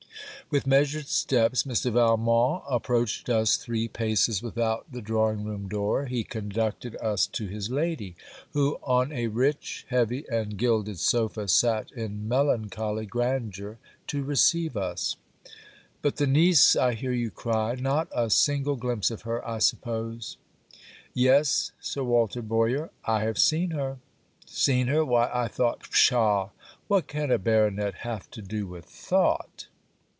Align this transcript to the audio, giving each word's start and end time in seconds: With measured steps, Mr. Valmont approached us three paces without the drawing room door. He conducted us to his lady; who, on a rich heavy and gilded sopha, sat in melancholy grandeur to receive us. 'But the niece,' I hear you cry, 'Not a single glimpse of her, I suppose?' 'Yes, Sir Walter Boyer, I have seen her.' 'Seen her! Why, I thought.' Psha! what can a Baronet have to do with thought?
With 0.49 0.67
measured 0.67 1.07
steps, 1.07 1.63
Mr. 1.63 1.93
Valmont 1.93 2.65
approached 2.69 3.29
us 3.29 3.55
three 3.55 3.87
paces 3.87 4.43
without 4.43 4.91
the 4.91 5.01
drawing 5.01 5.45
room 5.45 5.69
door. 5.69 6.07
He 6.07 6.25
conducted 6.25 6.97
us 6.97 7.25
to 7.27 7.47
his 7.47 7.69
lady; 7.69 8.17
who, 8.51 8.77
on 8.83 9.13
a 9.13 9.27
rich 9.27 9.85
heavy 9.87 10.25
and 10.29 10.57
gilded 10.57 10.97
sopha, 10.97 11.47
sat 11.49 11.89
in 11.93 12.27
melancholy 12.27 13.05
grandeur 13.05 13.77
to 14.07 14.23
receive 14.25 14.75
us. 14.75 15.15
'But 16.01 16.17
the 16.17 16.27
niece,' 16.27 16.75
I 16.75 16.95
hear 16.95 17.13
you 17.13 17.31
cry, 17.31 17.75
'Not 17.75 18.09
a 18.13 18.29
single 18.29 18.75
glimpse 18.75 19.09
of 19.09 19.21
her, 19.21 19.47
I 19.47 19.59
suppose?' 19.59 20.35
'Yes, 21.13 21.71
Sir 21.79 22.03
Walter 22.03 22.41
Boyer, 22.41 22.89
I 23.05 23.21
have 23.23 23.37
seen 23.39 23.71
her.' 23.71 23.99
'Seen 24.45 24.87
her! 24.87 25.05
Why, 25.05 25.31
I 25.33 25.47
thought.' 25.47 25.83
Psha! 25.93 26.49
what 26.89 27.07
can 27.07 27.31
a 27.31 27.37
Baronet 27.39 27.93
have 28.01 28.29
to 28.31 28.41
do 28.41 28.67
with 28.67 28.83
thought? 28.83 29.67